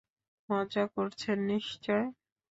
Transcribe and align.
মজা 0.49 0.83
করছেন 0.95 1.37
নিশ্চয়। 1.47 2.05